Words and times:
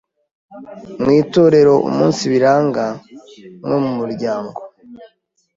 mu 1.01 1.09
itorero, 1.21 1.73
umunsi 1.89 2.21
biranga 2.31 2.85
ubumwe 3.63 3.79
mu 3.87 3.91
muryango 3.99 4.59